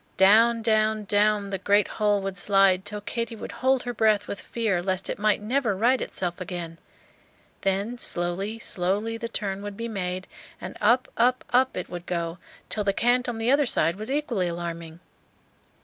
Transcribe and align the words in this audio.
Down, 0.17 0.63
down, 0.63 1.03
down 1.03 1.51
the 1.51 1.59
great 1.59 1.87
hull 1.87 2.23
would 2.23 2.35
slide 2.35 2.85
till 2.85 3.01
Katy 3.01 3.35
would 3.35 3.51
hold 3.51 3.83
her 3.83 3.93
breath 3.93 4.27
with 4.27 4.41
fear 4.41 4.81
lest 4.81 5.11
it 5.11 5.19
might 5.19 5.43
never 5.43 5.75
right 5.77 6.01
itself 6.01 6.41
again; 6.41 6.79
then 7.61 7.99
slowly, 7.99 8.57
slowly 8.57 9.15
the 9.17 9.29
turn 9.29 9.61
would 9.61 9.77
be 9.77 9.87
made, 9.87 10.25
and 10.59 10.75
up, 10.81 11.07
up, 11.17 11.45
up 11.51 11.77
it 11.77 11.87
would 11.87 12.07
go, 12.07 12.39
till 12.67 12.83
the 12.83 12.93
cant 12.93 13.29
on 13.29 13.37
the 13.37 13.51
other 13.51 13.67
side 13.67 13.95
was 13.95 14.09
equally 14.09 14.47
alarming. 14.47 15.01